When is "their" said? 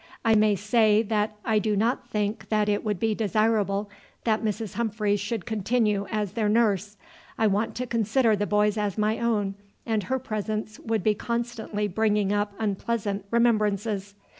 6.31-6.49